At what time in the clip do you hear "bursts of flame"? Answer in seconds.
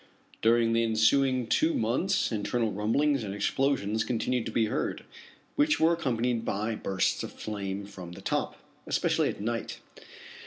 6.73-7.85